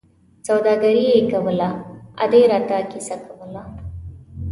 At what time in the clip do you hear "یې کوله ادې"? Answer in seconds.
1.13-2.41